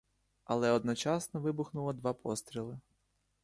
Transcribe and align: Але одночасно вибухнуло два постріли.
Але 0.45 0.71
одночасно 0.71 1.39
вибухнуло 1.41 1.93
два 1.93 2.13
постріли. 2.13 2.79